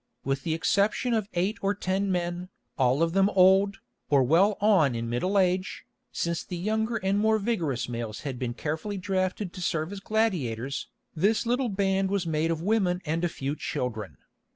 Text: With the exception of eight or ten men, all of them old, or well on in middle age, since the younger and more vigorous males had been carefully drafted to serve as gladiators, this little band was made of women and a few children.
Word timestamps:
With 0.23 0.41
the 0.41 0.55
exception 0.55 1.13
of 1.13 1.29
eight 1.35 1.59
or 1.61 1.75
ten 1.75 2.11
men, 2.11 2.49
all 2.75 3.03
of 3.03 3.13
them 3.13 3.29
old, 3.29 3.77
or 4.09 4.23
well 4.23 4.57
on 4.59 4.95
in 4.95 5.11
middle 5.11 5.37
age, 5.37 5.85
since 6.11 6.43
the 6.43 6.57
younger 6.57 6.95
and 6.95 7.19
more 7.19 7.37
vigorous 7.37 7.87
males 7.87 8.21
had 8.21 8.39
been 8.39 8.55
carefully 8.55 8.97
drafted 8.97 9.53
to 9.53 9.61
serve 9.61 9.91
as 9.91 9.99
gladiators, 9.99 10.87
this 11.13 11.45
little 11.45 11.69
band 11.69 12.09
was 12.09 12.25
made 12.25 12.49
of 12.49 12.63
women 12.63 13.01
and 13.05 13.23
a 13.23 13.29
few 13.29 13.55
children. 13.55 14.17